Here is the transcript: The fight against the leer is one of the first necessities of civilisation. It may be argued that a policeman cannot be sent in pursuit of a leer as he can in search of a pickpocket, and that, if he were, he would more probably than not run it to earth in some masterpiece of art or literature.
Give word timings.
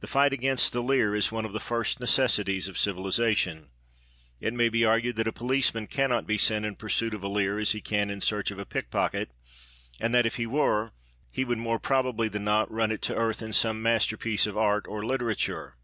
The 0.00 0.06
fight 0.06 0.32
against 0.32 0.72
the 0.72 0.82
leer 0.82 1.14
is 1.14 1.30
one 1.30 1.44
of 1.44 1.52
the 1.52 1.60
first 1.60 2.00
necessities 2.00 2.66
of 2.66 2.78
civilisation. 2.78 3.68
It 4.40 4.54
may 4.54 4.70
be 4.70 4.86
argued 4.86 5.16
that 5.16 5.28
a 5.28 5.32
policeman 5.34 5.86
cannot 5.86 6.26
be 6.26 6.38
sent 6.38 6.64
in 6.64 6.76
pursuit 6.76 7.12
of 7.12 7.22
a 7.22 7.28
leer 7.28 7.58
as 7.58 7.72
he 7.72 7.82
can 7.82 8.08
in 8.08 8.22
search 8.22 8.50
of 8.50 8.58
a 8.58 8.64
pickpocket, 8.64 9.32
and 10.00 10.14
that, 10.14 10.24
if 10.24 10.36
he 10.36 10.46
were, 10.46 10.92
he 11.30 11.44
would 11.44 11.58
more 11.58 11.78
probably 11.78 12.28
than 12.28 12.44
not 12.44 12.72
run 12.72 12.90
it 12.90 13.02
to 13.02 13.14
earth 13.16 13.42
in 13.42 13.52
some 13.52 13.82
masterpiece 13.82 14.46
of 14.46 14.56
art 14.56 14.86
or 14.88 15.04
literature. 15.04 15.76